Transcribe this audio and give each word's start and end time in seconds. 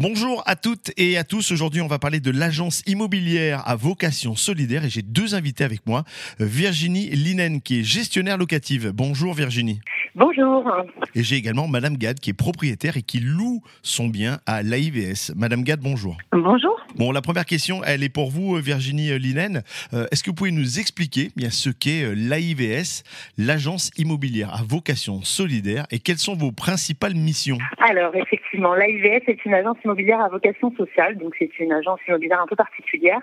Bonjour 0.00 0.44
à 0.46 0.54
toutes 0.54 0.92
et 0.96 1.18
à 1.18 1.24
tous. 1.24 1.50
Aujourd'hui, 1.50 1.80
on 1.80 1.88
va 1.88 1.98
parler 1.98 2.20
de 2.20 2.30
l'agence 2.30 2.84
immobilière 2.86 3.66
à 3.66 3.74
vocation 3.74 4.36
solidaire 4.36 4.84
et 4.84 4.88
j'ai 4.88 5.02
deux 5.02 5.34
invités 5.34 5.64
avec 5.64 5.84
moi. 5.88 6.04
Virginie 6.38 7.08
Linen, 7.08 7.60
qui 7.60 7.80
est 7.80 7.82
gestionnaire 7.82 8.38
locative. 8.38 8.92
Bonjour 8.94 9.34
Virginie. 9.34 9.80
Bonjour. 10.14 10.70
Et 11.16 11.24
j'ai 11.24 11.34
également 11.34 11.66
Madame 11.66 11.96
Gad, 11.96 12.20
qui 12.20 12.30
est 12.30 12.34
propriétaire 12.34 12.96
et 12.96 13.02
qui 13.02 13.18
loue 13.18 13.60
son 13.82 14.06
bien 14.06 14.38
à 14.46 14.62
l'AIVS. 14.62 15.32
Madame 15.34 15.64
Gad, 15.64 15.80
bonjour. 15.80 16.16
Bonjour. 16.30 16.78
Bon, 16.98 17.12
la 17.12 17.22
première 17.22 17.46
question, 17.46 17.80
elle 17.86 18.02
est 18.02 18.12
pour 18.12 18.28
vous, 18.28 18.56
Virginie 18.56 19.16
Linen. 19.20 19.62
Euh, 19.94 20.06
Est-ce 20.10 20.24
que 20.24 20.30
vous 20.30 20.34
pouvez 20.34 20.50
nous 20.50 20.80
expliquer 20.80 21.28
bien 21.36 21.48
ce 21.48 21.70
qu'est 21.70 22.02
euh, 22.02 22.12
l'AIVS, 22.12 23.04
l'agence 23.38 23.92
immobilière 23.96 24.52
à 24.52 24.64
vocation 24.68 25.22
solidaire, 25.22 25.86
et 25.92 26.00
quelles 26.00 26.18
sont 26.18 26.34
vos 26.34 26.50
principales 26.50 27.14
missions? 27.14 27.58
Alors, 27.78 28.16
effectivement, 28.16 28.74
l'AIVS 28.74 29.22
est 29.28 29.44
une 29.44 29.54
agence 29.54 29.76
immobilière 29.84 30.20
à 30.20 30.28
vocation 30.28 30.74
sociale, 30.74 31.16
donc 31.18 31.36
c'est 31.38 31.56
une 31.60 31.72
agence 31.72 32.00
immobilière 32.08 32.42
un 32.42 32.48
peu 32.48 32.56
particulière. 32.56 33.20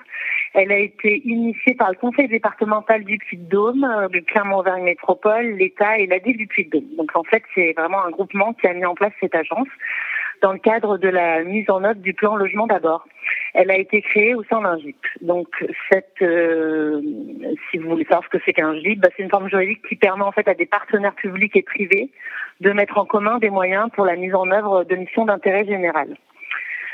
Elle 0.54 0.72
a 0.72 0.80
été 0.80 1.22
initiée 1.26 1.76
par 1.76 1.90
le 1.90 1.98
conseil 1.98 2.30
départemental 2.30 3.04
du 3.04 3.18
Puy-de-Dôme, 3.18 3.84
euh, 3.84 4.08
le 4.10 4.22
Clermont-Auvergne 4.22 4.86
Métropole, 4.86 5.58
l'État 5.58 5.98
et 5.98 6.08
l'AD 6.08 6.24
du 6.24 6.48
Puy-de-Dôme. 6.48 6.96
Donc 6.98 7.12
en 7.14 7.26
fait, 7.26 7.44
c'est 7.54 7.74
vraiment 7.74 8.06
un 8.06 8.12
groupement 8.12 8.54
qui 8.54 8.68
a 8.68 8.74
mis 8.74 8.86
en 8.86 8.96
place 8.96 9.12
cette 9.20 9.36
agence 9.36 9.68
dans 10.42 10.54
le 10.54 10.60
cadre 10.60 10.98
de 10.98 11.08
la 11.08 11.44
mise 11.44 11.70
en 11.70 11.84
œuvre 11.84 12.00
du 12.00 12.14
plan 12.14 12.36
logement 12.36 12.68
d'abord. 12.68 13.06
Elle 13.58 13.72
a 13.72 13.78
été 13.78 14.02
créée 14.02 14.36
au 14.36 14.44
sein 14.44 14.62
d'un 14.62 14.78
GIP. 14.78 14.98
Donc 15.22 15.48
cette, 15.90 16.22
euh, 16.22 17.02
si 17.72 17.78
vous 17.78 17.90
voulez 17.90 18.04
savoir 18.04 18.24
ce 18.26 18.38
que 18.38 18.44
c'est 18.46 18.52
qu'un 18.52 18.76
GIP, 18.76 19.00
bah, 19.00 19.08
c'est 19.16 19.24
une 19.24 19.30
forme 19.30 19.50
juridique 19.50 19.82
qui 19.88 19.96
permet 19.96 20.24
en 20.24 20.34
fait 20.34 20.48
à 20.48 20.54
des 20.54 20.66
partenaires 20.66 21.16
publics 21.16 21.56
et 21.56 21.62
privés 21.62 22.10
de 22.60 22.72
mettre 22.72 22.98
en 22.98 23.06
commun 23.06 23.38
des 23.40 23.50
moyens 23.50 23.90
pour 23.94 24.06
la 24.06 24.18
mise 24.18 24.36
en 24.36 24.52
œuvre 24.52 24.84
de 24.84 24.96
missions 24.96 25.26
d'intérêt 25.26 25.66
général. 25.66 26.16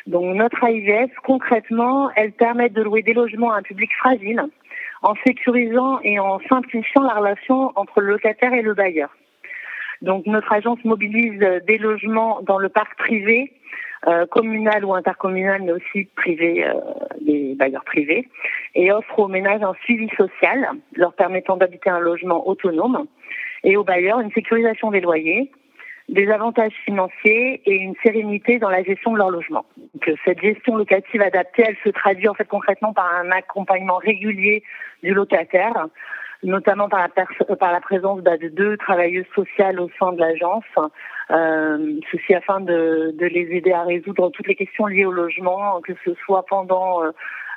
Donc 0.05 0.35
notre 0.35 0.63
AIVS, 0.63 1.11
concrètement, 1.23 2.11
elle 2.15 2.31
permet 2.31 2.69
de 2.69 2.81
louer 2.81 3.01
des 3.01 3.13
logements 3.13 3.53
à 3.53 3.57
un 3.57 3.61
public 3.63 3.91
fragile 3.97 4.43
en 5.01 5.15
sécurisant 5.25 5.99
et 6.03 6.19
en 6.19 6.39
simplifiant 6.47 7.01
la 7.01 7.15
relation 7.15 7.71
entre 7.75 8.01
le 8.01 8.07
locataire 8.13 8.53
et 8.53 8.61
le 8.61 8.73
bailleur. 8.73 9.09
Donc 10.01 10.25
notre 10.25 10.51
agence 10.51 10.83
mobilise 10.83 11.39
des 11.67 11.77
logements 11.77 12.41
dans 12.43 12.57
le 12.57 12.69
parc 12.69 12.97
privé, 12.97 13.53
euh, 14.07 14.25
communal 14.25 14.83
ou 14.83 14.93
intercommunal, 14.93 15.61
mais 15.61 15.73
aussi 15.73 16.05
privé, 16.15 16.65
euh, 16.65 16.73
des 17.21 17.53
bailleurs 17.55 17.83
privés, 17.83 18.27
et 18.73 18.91
offre 18.91 19.19
aux 19.19 19.27
ménages 19.27 19.61
un 19.61 19.75
suivi 19.83 20.09
social, 20.17 20.69
leur 20.95 21.13
permettant 21.13 21.57
d'habiter 21.57 21.89
un 21.89 21.99
logement 21.99 22.47
autonome, 22.47 23.05
et 23.63 23.77
aux 23.77 23.83
bailleurs 23.83 24.19
une 24.19 24.31
sécurisation 24.31 24.91
des 24.91 25.01
loyers, 25.01 25.51
des 26.09 26.29
avantages 26.29 26.73
financiers 26.83 27.61
et 27.65 27.75
une 27.75 27.93
sérénité 28.03 28.59
dans 28.59 28.69
la 28.69 28.83
gestion 28.83 29.13
de 29.13 29.17
leur 29.17 29.29
logement. 29.29 29.65
Donc, 29.77 30.07
euh, 30.07 30.15
cette 30.25 30.41
gestion 30.41 30.75
locative 30.75 31.21
adaptée, 31.21 31.63
elle 31.67 31.77
se 31.83 31.89
traduit 31.89 32.27
en 32.27 32.33
fait 32.33 32.47
concrètement 32.47 32.93
par 32.93 33.13
un 33.15 33.31
accompagnement 33.31 33.97
régulier 33.97 34.63
du 35.03 35.13
locataire, 35.13 35.87
notamment 36.43 36.89
par 36.89 36.99
la, 36.99 37.55
par 37.55 37.71
la 37.71 37.81
présence 37.81 38.21
bah, 38.21 38.37
de 38.37 38.47
deux 38.47 38.77
travailleuses 38.77 39.27
sociales 39.35 39.79
au 39.79 39.89
sein 39.99 40.13
de 40.13 40.19
l'agence, 40.19 40.63
euh, 41.29 41.99
ceci 42.11 42.33
afin 42.33 42.59
de, 42.59 43.13
les 43.19 43.47
aider 43.51 43.71
à 43.71 43.83
résoudre 43.83 44.29
toutes 44.31 44.47
les 44.47 44.55
questions 44.55 44.87
liées 44.87 45.05
au 45.05 45.11
logement, 45.11 45.79
que 45.81 45.93
ce 46.05 46.13
soit 46.25 46.45
pendant 46.47 47.03
euh, 47.03 47.11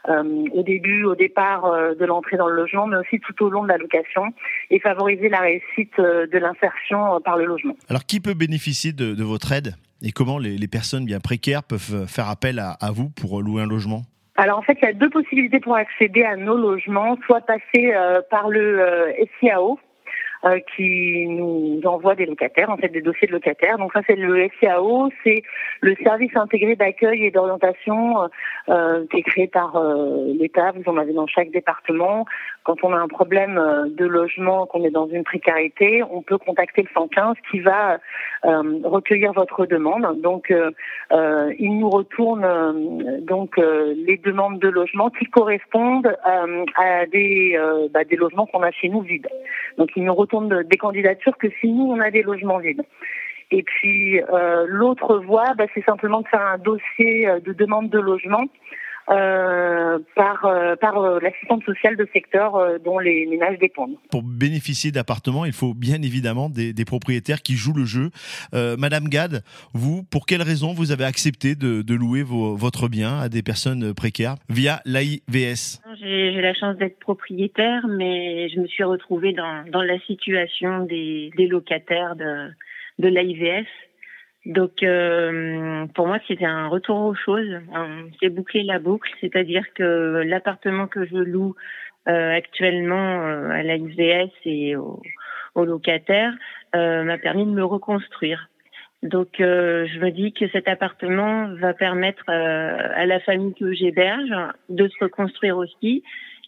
euh, 0.09 0.45
au 0.53 0.63
début, 0.63 1.05
au 1.05 1.15
départ 1.15 1.65
euh, 1.65 1.95
de 1.95 2.05
l'entrée 2.05 2.37
dans 2.37 2.49
le 2.49 2.57
logement, 2.57 2.87
mais 2.87 2.97
aussi 2.97 3.21
tout 3.21 3.43
au 3.43 3.49
long 3.49 3.63
de 3.63 3.69
la 3.69 3.79
location, 3.79 4.23
et 4.69 4.79
favoriser 4.79 5.31
la 5.31 5.41
réussite 5.41 5.99
euh, 5.99 6.27
de 6.27 6.39
l'insertion 6.39 7.21
par 7.25 7.39
le 7.39 7.47
logement. 7.47 7.75
Alors, 7.89 8.05
qui 8.05 8.21
peut 8.21 8.35
bénéficier 8.35 8.93
de, 8.93 9.23
votre 9.23 9.53
aide 9.53 9.77
et 10.03 10.13
comment 10.13 10.39
les, 10.39 10.69
personnes 10.69 11.07
bien 11.07 11.21
précaires 11.21 11.63
peuvent 11.63 12.07
faire 12.07 12.29
appel 12.29 12.59
à 12.59 12.91
vous 12.91 13.09
pour 13.09 13.41
louer 13.41 13.63
un 13.63 13.67
logement? 13.67 14.03
Alors 14.37 14.59
en 14.59 14.63
fait, 14.63 14.77
il 14.83 14.85
y 14.85 14.89
a 14.89 14.93
deux 14.93 15.11
possibilités 15.11 15.61
pour 15.61 15.77
accéder 15.77 16.25
à 16.25 16.37
nos 16.37 16.57
logements, 16.57 17.17
soit 17.27 17.41
passer 17.43 17.93
euh, 17.95 18.21
par 18.31 18.49
le 18.49 18.81
euh, 18.81 19.13
SIAO, 19.39 19.79
euh, 20.45 20.59
qui 20.77 21.27
nous 21.27 21.81
envoie 21.85 22.15
des 22.15 22.27
locataires, 22.27 22.69
en 22.69 22.77
fait 22.77 22.89
des 22.89 23.01
dossiers 23.01 23.27
de 23.29 23.33
locataires. 23.33 23.79
Donc 23.79 23.93
ça 23.95 24.01
c'est 24.07 24.17
le 24.17 24.49
SIAO, 24.61 25.09
c'est 25.23 25.43
le 25.81 25.95
service 26.03 26.37
intégré 26.37 26.77
d'accueil 26.77 27.25
et 27.25 27.31
d'orientation 27.31 28.29
euh, 28.69 29.07
qui 29.11 29.19
est 29.19 29.23
créé 29.23 29.47
par 29.47 29.77
euh, 29.77 30.35
l'État. 30.39 30.73
Vous 30.73 30.91
en 30.91 30.99
avez 30.99 31.15
dans 31.15 31.27
chaque 31.27 31.51
département. 31.51 32.27
Quand 32.65 32.83
on 32.83 32.93
a 32.93 32.97
un 32.97 33.09
problème 33.09 33.61
de 33.89 34.07
logement, 34.07 34.67
qu'on 34.67 34.85
est 34.85 34.91
dans 34.91 35.07
une 35.07 35.23
précarité, 35.23 36.03
on 36.11 36.23
peut 36.23 36.39
contacter 36.39 36.83
le 36.83 36.89
115 36.95 37.37
qui 37.51 37.61
va 37.61 37.99
recueillir 38.43 39.33
votre 39.33 39.67
demande. 39.67 40.21
Donc 40.23 40.53
il 41.11 41.79
nous 41.79 41.91
retourne 41.91 43.21
donc 43.21 43.57
les 43.59 44.17
demandes 44.17 44.59
de 44.61 44.69
logement 44.69 45.11
qui 45.11 45.27
correspondent 45.27 46.17
à 46.25 47.07
des, 47.07 47.59
bah, 47.93 48.05
des 48.05 48.17
logements 48.17 48.47
qu'on 48.47 48.63
a 48.63 48.71
chez 48.71 48.89
nous 48.89 49.03
vides. 49.03 49.29
Donc 49.77 49.91
il 49.97 50.05
nous 50.05 50.15
retourne 50.15 50.63
des 50.63 50.77
candidatures 50.79 51.37
que 51.37 51.49
si 51.61 51.71
nous 51.71 51.93
on 51.93 52.01
a 52.01 52.11
des 52.11 52.23
logements 52.23 52.59
vides. 52.59 52.83
Et 53.51 53.63
puis 53.63 54.21
euh, 54.21 54.65
l'autre 54.69 55.19
voie, 55.19 55.55
bah, 55.57 55.67
c'est 55.75 55.85
simplement 55.85 56.23
de 56.23 56.29
faire 56.29 56.41
un 56.41 56.59
dossier 56.59 57.29
de 57.45 57.53
demande 57.53 57.89
de 57.91 57.99
logement 57.99 58.45
euh, 59.11 59.99
par, 60.15 60.45
euh, 60.47 60.77
par 60.77 60.99
euh, 60.99 61.21
l'assistante 61.21 61.63
sociale 61.65 61.97
de 61.97 62.09
secteur 62.13 62.57
euh, 62.57 62.79
dont 62.79 62.99
les 62.99 63.27
ménages 63.27 63.59
dépendent. 63.59 63.97
Pour 64.11 64.23
bénéficier 64.23 64.91
d'appartements, 64.93 65.45
il 65.45 65.53
faut 65.53 65.75
bien 65.75 66.01
évidemment 66.03 66.49
des, 66.49 66.73
des 66.73 66.85
propriétaires 66.85 67.43
qui 67.43 67.55
jouent 67.55 67.75
le 67.75 67.85
jeu. 67.85 68.11
Euh, 68.55 68.77
Madame 68.79 69.09
Gad, 69.09 69.43
vous, 69.75 70.03
pour 70.05 70.27
quelle 70.27 70.43
raison 70.43 70.73
vous 70.73 70.93
avez 70.93 71.05
accepté 71.05 71.55
de, 71.55 71.83
de 71.83 71.95
louer 71.95 72.23
vos, 72.23 72.55
votre 72.57 72.89
bien 72.89 73.19
à 73.19 73.29
des 73.29 73.43
personnes 73.43 73.95
précaires 73.95 74.37
via 74.49 74.81
l'AIVS 74.85 75.81
J'ai 76.01 76.41
la 76.41 76.55
chance 76.55 76.77
d'être 76.77 76.99
propriétaire, 76.99 77.87
mais 77.89 78.49
je 78.49 78.61
me 78.61 78.67
suis 78.67 78.85
retrouvée 78.85 79.33
dans, 79.33 79.65
dans 79.71 79.83
la 79.83 79.99
situation 80.01 80.85
des, 80.85 81.31
des 81.37 81.47
locataires 81.47 82.17
de, 82.17 82.51
de 82.99 83.09
l'AIVS. 83.09 83.67
Donc 84.47 84.83
euh, 84.83 85.87
pour 85.95 86.07
moi 86.07 86.19
c'était 86.29 86.45
un 86.45 86.69
retour 86.69 87.01
aux 87.01 87.15
choses, 87.15 87.61
c'est 88.21 88.29
boucler 88.29 88.63
la 88.63 88.79
boucle, 88.79 89.11
c'est-à-dire 89.21 89.65
que 89.75 90.23
l'appartement 90.27 90.87
que 90.87 91.07
je 91.07 91.17
loue 91.17 91.55
euh, 92.09 92.37
actuellement 92.37 93.27
euh, 93.27 93.49
à 93.49 93.63
la 93.63 93.77
IVS 93.77 94.31
et 94.45 94.77
aux, 94.77 95.01
aux 95.55 95.65
locataires 95.65 96.35
euh, 96.77 97.03
m'a 97.05 97.17
permis 97.17 97.47
de 97.47 97.53
me 97.53 97.65
reconstruire. 97.65 98.51
Donc 99.03 99.41
euh, 99.41 99.87
je 99.87 99.99
me 99.99 100.11
dis 100.11 100.35
que 100.35 100.47
cet 100.49 100.69
appartement 100.69 101.55
va 101.55 101.73
permettre 101.73 102.29
à 102.29 103.07
la 103.07 103.21
famille 103.21 103.55
que 103.55 103.73
j'héberge 103.73 104.35
de 104.69 104.89
se 104.89 105.05
reconstruire 105.05 105.57
aussi. 105.57 106.03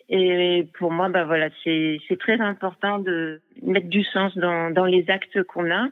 Et 0.09 0.69
pour 0.79 0.93
moi, 0.93 1.09
bah 1.09 1.25
voilà, 1.25 1.49
c'est 1.65 1.99
très 2.21 2.41
important 2.41 2.99
de 2.99 3.41
mettre 3.63 3.89
du 3.89 4.05
sens 4.05 4.37
dans, 4.37 4.71
dans 4.71 4.85
les 4.85 5.09
actes 5.11 5.43
qu'on 5.45 5.71
a 5.71 5.89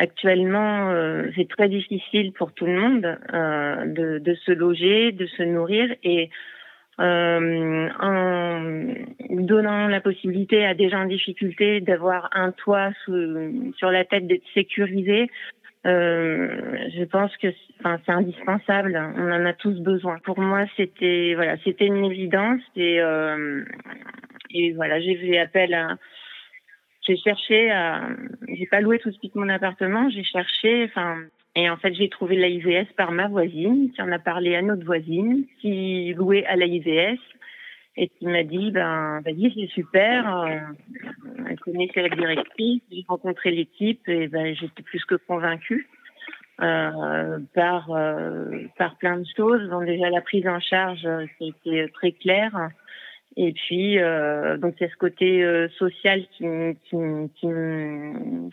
actuellement, 0.00 0.90
euh, 0.90 1.24
c'est 1.36 1.48
très 1.48 1.68
difficile 1.68 2.32
pour 2.32 2.52
tout 2.52 2.64
le 2.64 2.72
monde 2.72 3.18
euh, 3.34 4.18
de, 4.18 4.34
se 4.46 4.50
loger, 4.50 5.12
de 5.12 5.26
se 5.26 5.42
nourrir 5.42 5.94
et 6.02 6.30
euh, 7.00 7.88
en 8.00 8.94
donnant 9.30 9.88
la 9.88 10.00
possibilité 10.00 10.64
à 10.64 10.74
des 10.74 10.88
gens 10.88 11.02
en 11.02 11.06
difficulté 11.06 11.80
d'avoir 11.80 12.30
un 12.32 12.50
toit 12.52 12.90
sur 13.04 13.90
la 13.90 14.04
tête, 14.04 14.26
d'être 14.26 14.48
sécurisé, 14.54 15.30
je 15.84 17.04
pense 17.04 17.34
que 17.36 17.48
enfin, 17.78 17.98
c'est 18.04 18.12
indispensable. 18.12 19.00
On 19.16 19.32
en 19.32 19.46
a 19.46 19.52
tous 19.54 19.80
besoin. 19.80 20.18
Pour 20.24 20.38
moi, 20.38 20.66
c'était 20.76 21.32
voilà, 21.34 21.56
c'était 21.64 21.86
une 21.86 22.04
évidence 22.04 22.60
et, 22.76 23.00
et 24.50 24.72
voilà, 24.72 25.00
j'ai 25.00 25.16
fait 25.16 25.38
appel 25.38 25.72
à 25.74 25.96
j'ai 27.06 27.16
cherché 27.16 27.70
à, 27.70 28.08
j'ai 28.48 28.66
pas 28.66 28.80
loué 28.80 28.98
tout 28.98 29.10
de 29.10 29.14
suite 29.16 29.34
mon 29.34 29.48
appartement, 29.48 30.08
j'ai 30.10 30.24
cherché, 30.24 30.84
enfin, 30.84 31.18
et 31.56 31.68
en 31.68 31.76
fait, 31.76 31.94
j'ai 31.94 32.08
trouvé 32.08 32.36
l'AIVS 32.36 32.86
par 32.96 33.10
ma 33.10 33.28
voisine, 33.28 33.90
qui 33.92 34.02
en 34.02 34.12
a 34.12 34.18
parlé 34.18 34.54
à 34.54 34.62
notre 34.62 34.84
voisine, 34.84 35.44
qui 35.60 36.14
louait 36.14 36.44
à 36.46 36.56
l'AIVS, 36.56 37.18
et 37.96 38.08
qui 38.08 38.26
m'a 38.26 38.44
dit, 38.44 38.70
ben, 38.70 39.20
vas-y, 39.24 39.52
c'est 39.54 39.72
super, 39.72 40.36
euh, 40.44 40.58
elle 41.48 41.58
connaissait 41.60 42.02
la 42.02 42.08
directrice, 42.08 42.82
j'ai 42.90 43.04
rencontré 43.08 43.50
l'équipe, 43.50 44.08
et 44.08 44.28
ben, 44.28 44.54
j'étais 44.54 44.82
plus 44.82 45.04
que 45.04 45.16
convaincue. 45.16 45.88
Euh, 46.62 47.38
par 47.54 47.90
euh, 47.90 48.64
par 48.76 48.98
plein 48.98 49.16
de 49.16 49.24
choses. 49.34 49.66
Donc 49.70 49.86
déjà 49.86 50.10
la 50.10 50.20
prise 50.20 50.46
en 50.46 50.60
charge, 50.60 51.08
c'était 51.38 51.88
très 51.88 52.12
clair. 52.12 52.68
Et 53.42 53.54
puis, 53.54 53.98
euh, 53.98 54.58
donc 54.58 54.74
il 54.78 54.82
y 54.82 54.86
a 54.86 54.90
ce 54.90 54.96
côté 54.96 55.42
euh, 55.42 55.66
social 55.78 56.20
qui, 56.36 56.44
qui, 56.84 56.96
qui, 57.36 57.46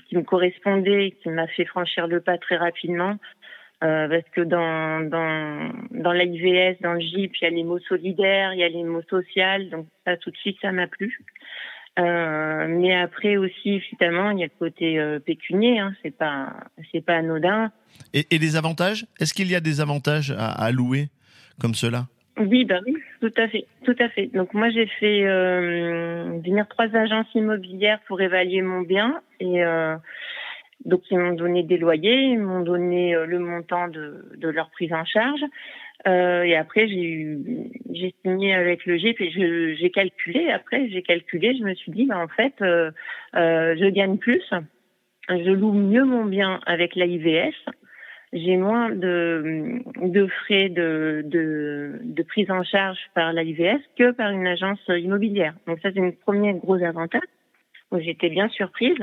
qui, 0.08 0.16
me 0.16 0.22
correspondait, 0.24 1.14
qui 1.22 1.28
m'a 1.28 1.46
fait 1.48 1.66
franchir 1.66 2.08
le 2.08 2.22
pas 2.22 2.38
très 2.38 2.56
rapidement. 2.56 3.18
Euh, 3.84 4.08
parce 4.08 4.24
que 4.34 4.40
dans 4.40 5.02
dans 5.02 5.74
dans 5.92 6.14
l'IVS, 6.14 6.78
dans 6.82 6.94
le 6.94 7.02
GIP, 7.02 7.36
il 7.36 7.44
y 7.44 7.48
a 7.48 7.50
les 7.50 7.66
mots 7.66 7.80
solidaires, 7.80 8.54
il 8.54 8.60
y 8.60 8.64
a 8.64 8.70
les 8.70 8.86
mots 8.86 9.02
sociaux, 9.10 9.70
donc 9.70 9.88
ça 10.06 10.16
tout 10.16 10.32
de 10.32 10.38
suite 10.38 10.58
ça 10.62 10.72
m'a 10.72 10.88
plu. 10.88 11.20
Mais 11.98 12.96
après 12.96 13.36
aussi, 13.36 13.74
évidemment, 13.74 14.32
il 14.32 14.40
y 14.40 14.44
a 14.44 14.48
le 14.48 14.58
côté 14.58 15.20
pécunier. 15.26 15.80
Hein, 15.80 15.94
c'est 16.02 16.16
pas, 16.16 16.54
c'est 16.94 17.04
pas 17.04 17.18
anodin. 17.18 17.74
Et, 18.14 18.26
et 18.32 18.38
les 18.38 18.56
avantages? 18.56 19.06
Est-ce 19.20 19.34
qu'il 19.34 19.52
y 19.52 19.56
a 19.56 19.60
des 19.60 19.82
avantages 19.82 20.32
à, 20.32 20.52
à 20.52 20.72
louer 20.72 21.10
comme 21.60 21.74
cela? 21.74 22.06
Oui, 22.40 22.66
bah 22.66 22.80
oui, 22.86 22.96
tout 23.20 23.34
à 23.38 23.48
fait, 23.48 23.66
tout 23.84 23.96
à 24.00 24.10
fait. 24.10 24.28
Donc 24.28 24.54
moi, 24.54 24.70
j'ai 24.70 24.86
fait 24.86 25.26
euh, 25.26 26.40
venir 26.44 26.68
trois 26.68 26.96
agences 26.96 27.34
immobilières 27.34 28.00
pour 28.08 28.22
évaluer 28.22 28.62
mon 28.62 28.82
bien 28.82 29.22
et 29.40 29.64
euh, 29.64 29.96
donc 30.86 31.02
ils 31.10 31.18
m'ont 31.18 31.34
donné 31.34 31.64
des 31.64 31.78
loyers, 31.78 32.22
ils 32.34 32.40
m'ont 32.40 32.62
donné 32.62 33.16
euh, 33.16 33.26
le 33.26 33.40
montant 33.40 33.88
de, 33.88 34.26
de 34.38 34.48
leur 34.48 34.70
prise 34.70 34.94
en 34.94 35.06
charge. 35.06 35.42
Euh, 36.08 36.44
et 36.44 36.56
après, 36.56 36.88
j'ai 36.88 37.38
j'ai 37.92 38.14
signé 38.24 38.54
avec 38.54 38.86
le 38.86 38.98
GIP 38.98 39.20
et 39.20 39.76
j'ai 39.76 39.90
calculé. 39.90 40.50
Après, 40.50 40.88
j'ai 40.90 41.02
calculé. 41.02 41.58
Je 41.58 41.64
me 41.64 41.74
suis 41.74 41.92
dit, 41.92 42.06
bah, 42.06 42.20
en 42.20 42.28
fait, 42.28 42.54
euh, 42.62 42.92
euh, 43.36 43.76
je 43.80 43.90
gagne 43.90 44.18
plus. 44.18 44.44
Je 45.30 45.52
loue 45.52 45.74
mieux 45.74 46.06
mon 46.06 46.26
bien 46.26 46.60
avec 46.66 46.96
l'AIVS. 46.96 47.56
J'ai 48.46 48.58
moins 48.58 48.90
de, 48.90 50.28
frais 50.44 50.70
de, 50.70 52.24
prise 52.28 52.52
en 52.52 52.64
charge 52.64 53.00
par 53.14 53.34
l'AIVS 53.34 53.82
que 53.98 54.12
par 54.12 54.32
une 54.32 54.48
agence 54.48 54.80
immobilière. 54.88 55.54
Donc 55.66 55.80
ça, 55.82 55.90
c'est 55.94 56.02
un 56.02 56.12
premier 56.12 56.54
gros 56.54 56.82
avantage. 56.84 57.22
J'étais 57.96 58.30
bien 58.30 58.50
surprise. 58.50 58.98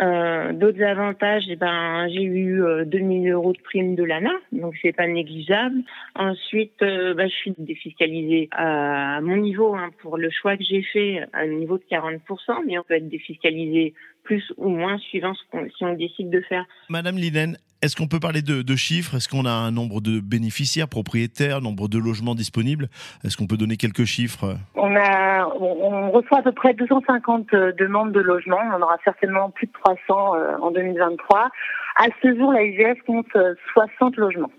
Euh, 0.00 0.52
D'autres 0.52 0.82
avantages, 0.82 1.44
eh 1.48 1.56
ben, 1.56 2.08
j'ai 2.08 2.22
eu 2.22 2.62
euh, 2.62 2.84
2000 2.84 3.30
euros 3.30 3.52
de 3.52 3.60
prime 3.60 3.94
de 3.94 4.04
l'ANA, 4.04 4.32
donc 4.52 4.74
c'est 4.82 4.92
pas 4.92 5.06
négligeable. 5.06 5.82
Ensuite, 6.14 6.82
euh, 6.82 7.14
bah, 7.14 7.26
je 7.26 7.32
suis 7.32 7.54
défiscalisée 7.56 8.48
à 8.52 9.20
mon 9.22 9.36
niveau 9.36 9.74
hein, 9.74 9.90
pour 10.00 10.18
le 10.18 10.30
choix 10.30 10.56
que 10.56 10.62
j'ai 10.62 10.82
fait 10.82 11.26
à 11.32 11.40
un 11.40 11.46
niveau 11.46 11.78
de 11.78 11.84
40%, 11.90 12.20
mais 12.66 12.78
on 12.78 12.82
peut 12.82 12.94
être 12.94 13.08
défiscalisé 13.08 13.94
plus 14.28 14.52
ou 14.58 14.68
moins 14.68 14.98
suivant 14.98 15.32
ce 15.32 15.40
qu'on, 15.50 15.66
si 15.70 15.84
on 15.84 15.94
décide 15.94 16.28
de 16.28 16.42
faire. 16.42 16.66
Madame 16.90 17.16
Linen, 17.16 17.56
est-ce 17.80 17.96
qu'on 17.96 18.08
peut 18.08 18.20
parler 18.20 18.42
de, 18.42 18.60
de 18.60 18.76
chiffres? 18.76 19.14
Est-ce 19.16 19.26
qu'on 19.26 19.46
a 19.46 19.50
un 19.50 19.70
nombre 19.70 20.02
de 20.02 20.20
bénéficiaires, 20.20 20.86
propriétaires, 20.86 21.62
nombre 21.62 21.88
de 21.88 21.98
logements 21.98 22.34
disponibles? 22.34 22.88
Est-ce 23.24 23.38
qu'on 23.38 23.46
peut 23.46 23.56
donner 23.56 23.78
quelques 23.78 24.04
chiffres? 24.04 24.56
On 24.74 24.94
a, 24.96 25.46
on, 25.58 25.94
on 25.94 26.10
reçoit 26.10 26.40
à 26.40 26.42
peu 26.42 26.52
près 26.52 26.74
250 26.74 27.54
euh, 27.54 27.72
demandes 27.72 28.12
de 28.12 28.20
logement. 28.20 28.58
On 28.70 28.74
en 28.74 28.82
aura 28.82 28.98
certainement 29.02 29.48
plus 29.48 29.66
de 29.66 29.72
300 29.72 30.34
euh, 30.34 30.58
en 30.60 30.70
2023. 30.72 31.48
À 31.96 32.04
ce 32.22 32.36
jour, 32.36 32.52
la 32.52 32.64
IGF 32.64 33.00
compte 33.06 33.34
euh, 33.34 33.54
60 33.72 34.14
logements. 34.18 34.52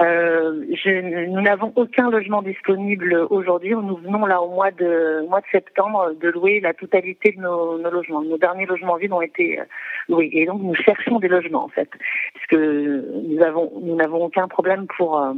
Euh, 0.00 0.64
je- 0.72 1.26
nous 1.26 1.42
n'avons 1.42 1.70
aucun 1.76 2.10
logement 2.10 2.40
disponible 2.40 3.26
aujourd'hui. 3.28 3.72
Nous 3.72 3.96
venons 3.96 4.24
là 4.24 4.40
au 4.40 4.48
mois 4.48 4.70
de 4.70 5.26
mois 5.28 5.40
de 5.40 5.46
septembre 5.52 6.12
de 6.18 6.28
louer 6.30 6.60
la 6.60 6.72
totalité 6.72 7.32
de 7.32 7.42
nos, 7.42 7.76
nos 7.78 7.90
logements. 7.90 8.22
Nos 8.22 8.38
derniers 8.38 8.64
logements 8.64 8.96
vides 8.96 9.12
ont 9.12 9.20
été 9.20 9.60
euh, 9.60 9.64
loués 10.08 10.30
et 10.32 10.46
donc 10.46 10.62
nous 10.62 10.74
cherchons 10.74 11.18
des 11.18 11.28
logements 11.28 11.64
en 11.64 11.68
fait, 11.68 11.90
puisque 12.34 12.54
nous 12.54 13.42
avons 13.42 13.70
nous 13.82 13.94
n'avons 13.96 14.24
aucun 14.24 14.48
problème 14.48 14.86
pour 14.96 15.18
euh, 15.18 15.34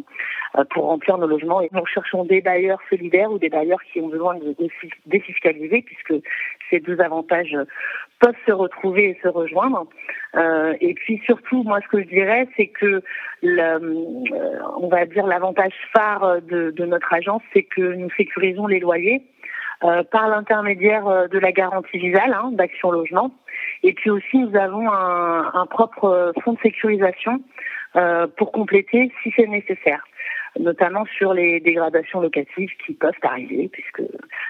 pour 0.71 0.85
remplir 0.85 1.19
nos 1.19 1.27
logements 1.27 1.61
et 1.61 1.69
nous 1.73 1.85
cherchons 1.87 2.25
des 2.25 2.41
bailleurs 2.41 2.81
solidaires 2.89 3.31
ou 3.31 3.39
des 3.39 3.49
bailleurs 3.49 3.83
qui 3.93 4.01
ont 4.01 4.09
besoin 4.09 4.37
de 4.37 4.53
défi- 4.53 4.93
défiscaliser 5.07 5.83
puisque 5.83 6.15
ces 6.71 6.81
deux 6.81 7.01
avantages 7.01 7.57
peuvent 8.21 8.37
se 8.47 8.53
retrouver 8.53 9.11
et 9.11 9.19
se 9.23 9.29
rejoindre. 9.29 9.87
Euh, 10.37 10.75
et 10.81 10.95
puis 10.95 11.21
surtout, 11.25 11.63
moi, 11.63 11.81
ce 11.83 11.89
que 11.89 12.03
je 12.03 12.09
dirais, 12.09 12.49
c'est 12.57 12.69
que 12.69 13.03
euh, 13.45 13.95
on 14.79 14.89
va 14.89 15.07
dire 15.07 15.27
l'avantage 15.27 15.75
phare 15.93 16.41
de, 16.43 16.85
notre 16.85 17.13
agence, 17.13 17.43
c'est 17.53 17.63
que 17.65 17.95
nous 17.95 18.11
sécurisons 18.17 18.67
les 18.67 18.81
loyers 18.81 19.23
euh, 19.85 20.03
par 20.05 20.29
l'intermédiaire 20.29 21.07
euh, 21.07 21.29
de 21.29 21.39
la 21.39 21.53
garantie 21.53 21.99
visale 21.99 22.33
hein, 22.33 22.51
d'Action 22.53 22.91
Logement. 22.91 23.31
Et 23.83 23.93
puis 23.93 24.11
aussi, 24.11 24.39
nous 24.39 24.57
avons 24.57 24.91
un, 24.91 25.67
propre 25.67 26.05
euh, 26.05 26.33
fonds 26.43 26.55
de 26.55 26.61
sécurisation 26.61 27.41
euh, 27.97 28.27
pour 28.37 28.53
compléter 28.53 29.13
si 29.23 29.33
c'est 29.37 29.47
nécessaire, 29.47 30.05
notamment 30.59 31.05
sur 31.19 31.35
les 31.35 31.61
dégradations 31.61 32.21
locatives 32.21 32.71
qui 32.87 32.95
peuvent 32.95 33.13
arriver, 33.23 33.69
puisque 33.73 34.03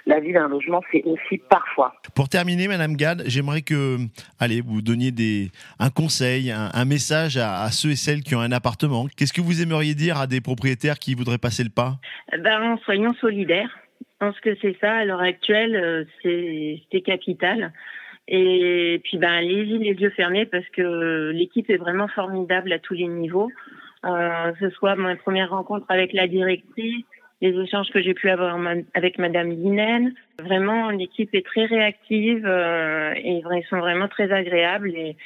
la 0.06 0.20
vie 0.20 0.32
d'un 0.32 0.48
logement, 0.48 0.82
c'est 0.92 1.02
aussi 1.04 1.38
parfois. 1.48 1.94
Pour 2.14 2.28
terminer, 2.28 2.68
Madame 2.68 2.94
Gad, 2.94 3.22
j'aimerais 3.26 3.62
que, 3.62 3.96
allez, 4.38 4.60
vous 4.60 4.82
donniez 4.82 5.12
des, 5.12 5.50
un 5.78 5.90
conseil, 5.90 6.50
un, 6.50 6.70
un 6.72 6.84
message 6.84 7.36
à, 7.36 7.62
à 7.62 7.70
ceux 7.70 7.90
et 7.90 7.96
celles 7.96 8.22
qui 8.22 8.34
ont 8.34 8.40
un 8.40 8.52
appartement. 8.52 9.06
Qu'est-ce 9.16 9.32
que 9.32 9.40
vous 9.40 9.62
aimeriez 9.62 9.94
dire 9.94 10.18
à 10.18 10.26
des 10.26 10.40
propriétaires 10.40 10.98
qui 10.98 11.14
voudraient 11.14 11.38
passer 11.38 11.64
le 11.64 11.70
pas? 11.70 11.96
Ben, 12.42 12.78
soyons 12.84 13.14
solidaires. 13.14 13.70
Je 14.00 14.26
pense 14.26 14.40
que 14.40 14.54
c'est 14.62 14.76
ça, 14.80 14.92
à 14.92 15.04
l'heure 15.04 15.20
actuelle, 15.20 15.76
euh, 15.76 16.04
c'est 16.22 16.80
c'est 16.90 17.00
capital. 17.00 17.72
Et 18.26 19.00
puis, 19.04 19.18
ben, 19.18 19.30
allez-y 19.30 19.78
les 19.78 19.92
yeux 19.92 20.10
fermés 20.10 20.46
parce 20.46 20.66
que 20.70 21.30
l'équipe 21.34 21.68
est 21.68 21.76
vraiment 21.76 22.08
formidable 22.08 22.72
à 22.72 22.78
tous 22.78 22.94
les 22.94 23.06
niveaux. 23.08 23.50
Euh, 24.04 24.52
ce 24.60 24.70
soit 24.70 24.96
ma 24.96 25.16
première 25.16 25.50
rencontre 25.50 25.86
avec 25.88 26.12
la 26.12 26.26
directrice, 26.26 27.04
les 27.40 27.50
échanges 27.58 27.88
que 27.92 28.00
j'ai 28.02 28.14
pu 28.14 28.28
avoir 28.30 28.58
ma- 28.58 28.74
avec 28.94 29.18
Madame 29.18 29.50
Linen. 29.50 30.12
Vraiment, 30.42 30.90
l'équipe 30.90 31.34
est 31.34 31.44
très 31.44 31.64
réactive 31.66 32.44
euh, 32.46 33.12
et 33.16 33.40
ils 33.42 33.64
sont 33.70 33.78
vraiment 33.78 34.08
très 34.08 34.30
agréables. 34.32 34.90
Et, 34.90 35.16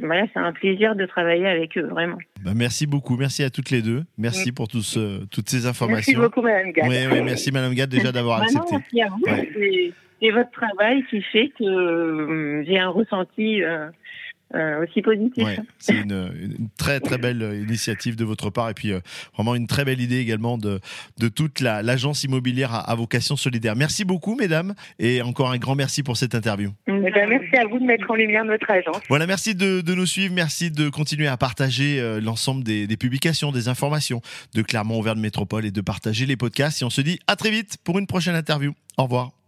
voilà, 0.00 0.24
c'est 0.32 0.38
un 0.40 0.52
plaisir 0.52 0.94
de 0.94 1.04
travailler 1.04 1.46
avec 1.46 1.76
eux, 1.76 1.86
vraiment. 1.86 2.16
Ben, 2.42 2.54
Merci 2.56 2.86
beaucoup, 2.86 3.16
merci 3.18 3.42
à 3.42 3.50
toutes 3.50 3.70
les 3.70 3.82
deux. 3.82 4.04
Merci 4.16 4.52
pour 4.52 4.68
toutes 4.68 4.82
ces 4.84 4.98
Merci 5.36 5.66
informations. 5.66 6.20
beaucoup, 6.20 6.40
Madame 6.40 6.72
Gall. 6.72 6.88
Oui, 6.88 6.96
oui, 7.12 7.20
merci 7.22 7.52
Madame 7.52 7.74
Gad 7.74 7.90
déjà 7.90 8.10
d'avoir 8.12 8.38
Bah 8.38 8.44
accepté. 8.44 8.76
merci 8.76 9.02
à 9.02 9.08
vous. 9.08 9.22
Ouais. 9.24 9.48
C'est- 9.54 9.92
C'est 10.22 10.30
votre 10.32 10.50
travail 10.50 11.02
qui 11.08 11.22
fait 11.22 11.48
que 11.58 11.64
euh, 11.64 12.62
j'ai 12.66 12.78
un 12.78 12.90
ressenti 12.90 13.62
euh, 13.62 13.88
euh, 14.54 14.84
aussi 14.84 15.02
positif. 15.02 15.44
Ouais, 15.44 15.58
c'est 15.78 15.94
une, 15.94 16.30
une 16.40 16.68
très 16.78 17.00
très 17.00 17.18
belle 17.18 17.60
initiative 17.66 18.16
de 18.16 18.24
votre 18.24 18.50
part 18.50 18.68
et 18.70 18.74
puis 18.74 18.92
euh, 18.92 19.00
vraiment 19.34 19.54
une 19.54 19.66
très 19.66 19.84
belle 19.84 20.00
idée 20.00 20.18
également 20.18 20.58
de, 20.58 20.80
de 21.18 21.28
toute 21.28 21.60
la- 21.60 21.82
l'agence 21.82 22.24
immobilière 22.24 22.74
à, 22.74 22.90
à 22.90 22.94
vocation 22.94 23.36
solidaire. 23.36 23.76
Merci 23.76 24.04
beaucoup 24.04 24.34
mesdames 24.36 24.74
et 24.98 25.22
encore 25.22 25.50
un 25.50 25.58
grand 25.58 25.74
merci 25.74 26.02
pour 26.02 26.16
cette 26.16 26.34
interview. 26.34 26.70
Eh 26.88 26.92
ben, 26.92 27.28
merci 27.28 27.56
à 27.56 27.66
vous 27.66 27.78
de 27.78 27.84
mettre 27.84 28.10
en 28.10 28.14
lumière 28.14 28.44
notre 28.44 28.70
agence. 28.70 29.00
Voilà, 29.08 29.26
merci 29.26 29.54
de, 29.54 29.80
de 29.80 29.94
nous 29.94 30.06
suivre, 30.06 30.34
merci 30.34 30.70
de 30.70 30.88
continuer 30.88 31.26
à 31.28 31.36
partager 31.36 32.00
euh, 32.00 32.20
l'ensemble 32.20 32.62
des, 32.64 32.86
des 32.86 32.96
publications, 32.96 33.52
des 33.52 33.68
informations 33.68 34.20
de 34.54 34.62
Clermont-Auvergne 34.62 35.20
Métropole 35.20 35.64
et 35.64 35.70
de 35.70 35.80
partager 35.80 36.26
les 36.26 36.36
podcasts 36.36 36.82
et 36.82 36.84
on 36.84 36.90
se 36.90 37.00
dit 37.00 37.18
à 37.26 37.36
très 37.36 37.50
vite 37.50 37.76
pour 37.84 37.98
une 37.98 38.06
prochaine 38.06 38.34
interview. 38.34 38.72
Au 38.98 39.04
revoir. 39.04 39.39